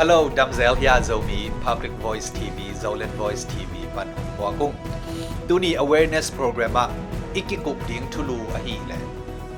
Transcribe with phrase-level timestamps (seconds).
[0.00, 4.08] Hello, Damzel here Zomi, Public Voice TV, Zolan Voice TV, pan
[4.38, 4.74] hua kung.
[5.46, 6.88] Tu ni awareness program a
[7.34, 8.96] ikikup ding tulu a hi le.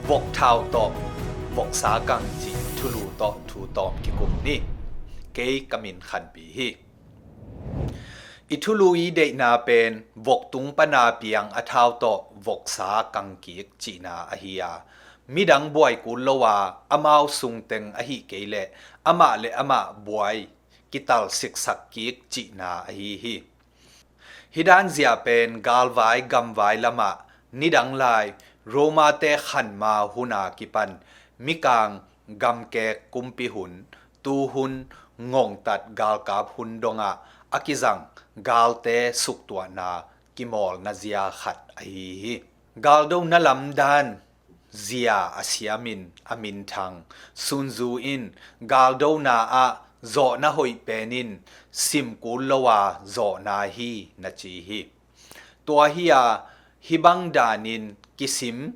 [0.09, 0.91] Vok thao to,
[1.55, 4.57] vok sa kang ji tulu to thu to ki kum ni.
[5.33, 6.69] Ke kamin khan pi hi.
[8.51, 9.91] อิทุลุยเดนาเป็น
[10.27, 11.31] วกตุงปนาเปี
[15.23, 16.57] ยงอาทาวโตวกสากังกีกจีนาอหิยามีดังบวยกุลวา
[16.93, 18.55] อามาวสุงเต็งอหิเกเล
[19.07, 20.37] อามาเลอามาบวย
[20.93, 23.35] กิตัลสิกสักกีกจีนาอหิฮิ
[24.55, 26.01] ฮิดานเซียเป็นกาลไว
[26.33, 27.11] กัมไวละมา
[27.61, 28.05] นิดังไล
[28.69, 30.91] โรมาเตขันมาหุนากิปัน
[31.45, 31.89] มิกาง
[32.43, 32.77] กัมเก
[33.15, 33.73] กุมปิหุน
[34.25, 34.73] ตูหุน
[35.33, 37.13] งงตัดกาลกาบหุนดงอา
[37.53, 37.99] อากิจัง
[38.41, 40.01] galte suktua na
[40.35, 42.35] kimol na zia khat ai hi
[42.81, 44.07] galdo na lamdan
[44.75, 48.33] zia asiamin, amin thang sunzu in
[48.67, 49.67] galdo na a
[50.05, 51.39] zo na hoi penin
[51.71, 54.81] sim kulawa à, zo na hi, na chi hi.
[55.67, 56.41] To hi à, a
[56.87, 58.73] hibang danin kisim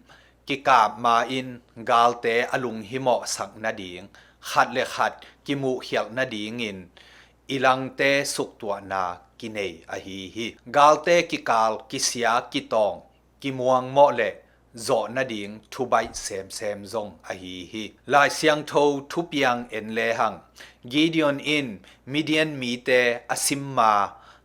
[0.47, 4.09] ki ka ma in galte alung himo sak na ding
[4.41, 6.79] khat le khat ki mu hial na ding in
[7.49, 10.47] ilang te suk tua na, ki nei a hi hi.
[10.77, 13.03] Galte ki kal ki sia ki tong
[13.41, 14.46] ki muang mo le
[14.77, 19.23] zo na ding thu bai sem sem zong a hi hi lai siang tho thu
[19.31, 20.39] piang en le hang
[20.93, 21.69] gideon in
[22.07, 23.01] midian mi te
[23.35, 23.93] asim ma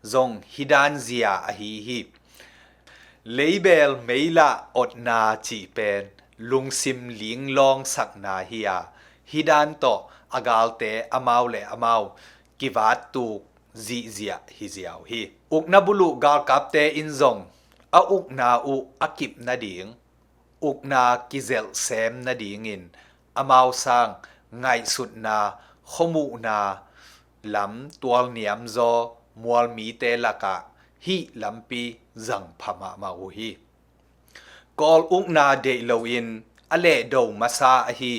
[0.03, 1.99] zong hidan zia a hi hi
[3.38, 4.49] label meila
[4.81, 6.03] ot na chi pen
[6.38, 8.79] lung sim ling long sak na hi a
[9.31, 9.93] hidan to
[10.38, 12.03] agalte amau le amau
[12.59, 13.25] kivat tu
[13.85, 15.21] zi zia hi ziaw hi
[15.55, 17.41] uk na bulu gal kapte in zong
[17.99, 19.91] a uk na u akip na ding
[20.63, 22.83] อุกนากิเซลเซมนาดีงิน
[23.37, 24.07] อมาวสร้าง
[24.59, 25.39] ไงสุดนา
[25.91, 26.59] ขมูนา
[27.55, 28.77] ลำตัวเนียมโซ
[29.44, 30.55] มวลมีเตลกะ
[31.05, 31.83] ฮิลำปี
[32.27, 33.51] จังพมามาอุฮี
[34.79, 36.27] กอลอุกนาเดลวิน
[36.71, 38.16] อเลโดมาซาอฮี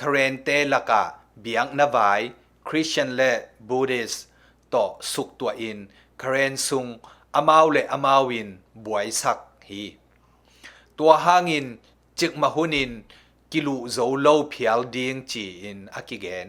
[0.00, 1.02] คเรนเตลกะ
[1.40, 2.12] เบียงนาวา
[2.68, 3.32] คริสเตียนและ
[3.68, 4.12] บูดิส
[4.72, 5.78] ต่อสุกตัวอิน
[6.22, 6.86] คเรนซุง
[7.34, 8.48] อมาวและอมาวิน
[8.84, 9.38] บวยสัก
[9.68, 9.82] ฮี
[10.98, 11.66] ตัวหางิน
[12.18, 12.90] จิกมาหุนิน
[13.52, 16.48] กิลูโซโลเพียลดิงจีอินอากิเกน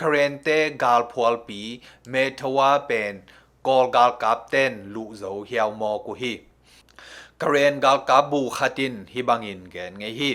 [0.00, 0.48] คเรนเต
[0.82, 1.60] กาลพอลปี
[2.08, 3.14] เมทวาเป็น
[3.66, 6.34] กอลกาลกับเต้นลูโซเฮียวมอกุฮี
[7.42, 10.30] คเรนกาลกับบูขัดินฮิบังอินเกนไงฮี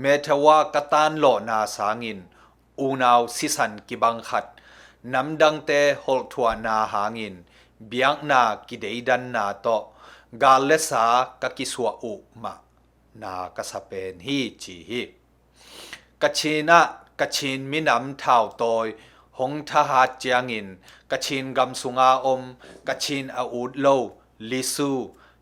[0.00, 2.18] เมทวากตันโลนาสางิน
[2.80, 4.46] อูนาวซิสันกิบังขัด
[5.12, 5.70] นำดังเต
[6.02, 7.34] หอลทัวนาหางิน
[7.88, 9.66] เบียงนากิเดดันนาโต
[10.42, 11.04] กาเลสา
[11.42, 12.52] กกิสวอุมา
[13.22, 15.02] นากะสะเปนฮีจีฮี
[16.22, 16.80] กะชินะ
[17.20, 18.86] กะชินมินำเท่าโตย
[19.38, 20.68] หงทหารเจียงิน
[21.10, 22.42] กะชินกำสุงอาอม
[22.88, 23.86] กะชินอาอูดโล
[24.50, 24.90] ลิซู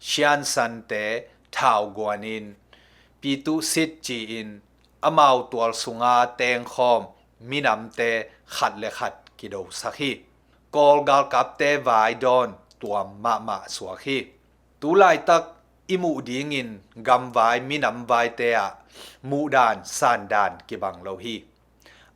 [0.04, 0.92] เชียนสันเต
[1.52, 2.44] เท่ากวนิน
[3.20, 4.48] ปีตุสิตจีอิน
[5.04, 7.00] อมาวตัวสุงอาเตงคอม
[7.50, 8.00] มินำเต
[8.54, 10.10] ขัดเลขัดกิโดสักฮี
[10.76, 12.48] กอลกาลกับเตวายดอน
[12.82, 14.18] ตัวมามาสวขี
[14.80, 15.42] ตูไลตัก
[15.90, 16.68] อิมูดีงิน
[17.08, 18.66] กำไวามินำไวาเตะ
[19.30, 21.36] มูดานซานดานกิบังโลฮี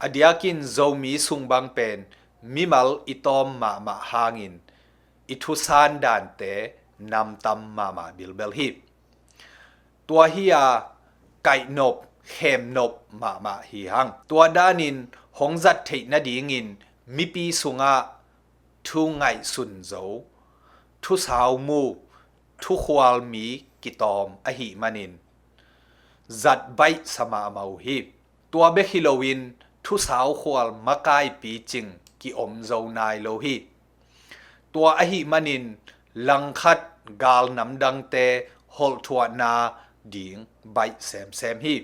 [0.03, 1.99] อดียกินโจมีสุงบังเป็น
[2.55, 4.55] มิมัลอิตอมมามาฮางิน
[5.31, 6.55] อิทุซานดานเตะ
[7.13, 8.69] นำตำมามาบิลเบลฮี
[10.09, 10.57] ตัวเฮีย
[11.45, 11.97] ไก่นบ
[12.31, 14.97] เข็มนบมามาฮีฮังตัวดานิน
[15.39, 16.67] หงจัดเทนดีงิน
[17.17, 17.95] มิปีสุงะ
[18.87, 19.93] ทุงไงสุนโจ
[21.03, 21.83] ทุสาวมู
[22.63, 23.47] ทุควาลมี
[23.83, 25.13] กิตอมอหิมันิน
[26.43, 26.81] จัดใบ
[27.15, 28.05] สมามาหิบ
[28.53, 29.41] ตัวเบคิโลวิน
[29.85, 31.87] ทุสาวขวาลมะกายปีจิง
[32.21, 33.57] กิอมเจ้านายโลหิ
[34.75, 35.65] ตัวอหิมันิน
[36.29, 36.79] ลังคัด
[37.23, 38.17] กาลน้ำดังเต
[38.77, 39.55] ฮอลทวนา
[40.15, 40.37] ดิง
[40.73, 41.77] ใบแซมแซมหิ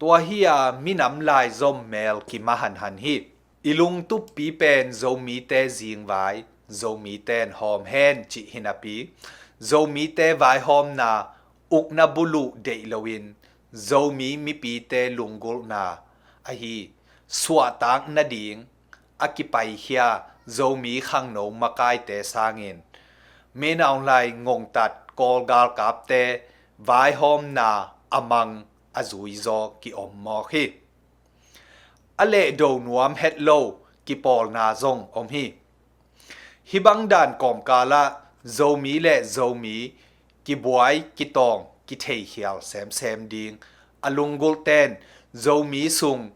[0.00, 0.50] ตัวเฮีย
[0.84, 3.16] มีน้ำลายจมเมลกิมหันหันหิ
[3.64, 6.26] อิลุงตุปปีเป็นโจมีเตจิงไว้
[6.76, 8.96] โจมีเตนหอมแห้นจิหินาปี
[14.90, 15.96] te lungul na
[16.50, 16.90] a hi
[17.28, 18.64] swa tang na ding
[19.18, 20.08] akipai hia
[20.46, 22.78] zo mi khang no makai te sangin
[23.54, 26.22] me na lai ngong tat kol gal kap te
[26.78, 27.68] vai hom na
[28.10, 28.62] amang
[28.94, 30.64] azui zo ki om mo khi
[32.16, 33.58] ale do nuam het lo
[34.06, 35.52] ki pol na zong om hi
[36.70, 39.92] hi bang dan kom kala zo mi le zo mi
[40.44, 43.56] ki buai ki tong ki thei hial sem sem ding
[44.06, 44.90] alungul ten
[45.44, 46.30] zo mi sung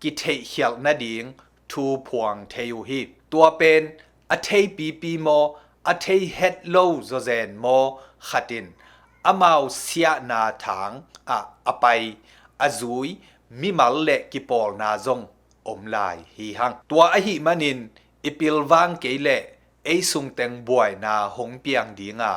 [0.00, 1.26] ki thei hial na ding
[1.68, 3.00] thu phuang theu hi
[3.32, 3.82] ตัวเป็น
[4.30, 5.28] อเทยปีปีโม
[5.88, 7.66] อเทยเฮดโลโซเซนโม
[8.28, 8.66] ขัดิน
[9.26, 10.90] อามาวเสียนาทาง
[11.30, 11.84] อะอไป
[12.62, 13.08] อซุย
[13.60, 15.20] มิมัลเลกิปอลนาซง
[15.68, 17.78] อมลายฮีหังตัวอหิมันิน
[18.24, 19.28] อิปิลวังเกเล
[19.84, 22.32] เอซุงเต็งบวยนาหงเปียงดีงา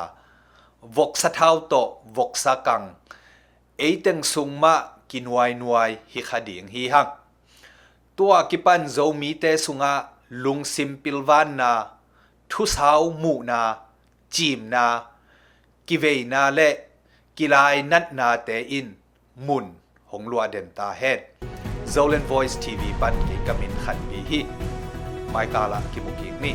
[0.96, 1.74] วกสะเท้าโต
[2.16, 2.82] วกสะกัง
[3.78, 4.74] เอเต็งซุงมา
[5.10, 7.08] กินวายนวายฮิคดิงฮีหัง
[8.16, 9.92] ตัวกิปันโซมีเตสุงะ
[10.44, 11.72] ลุงซิมปิลวานนา
[12.50, 13.62] ทุสาวมูนา
[14.34, 14.86] จีมนา
[15.88, 16.60] กิเวนาเล
[17.38, 18.86] กิลายนัดนาเตอิน
[19.46, 19.66] มุน
[20.10, 21.20] หงลัวเดนตาเฮด
[21.94, 24.40] Zolan Voice TV ปันกิกามินขันบีฮี
[25.30, 26.54] ไม่กาละกิมุกิกนี่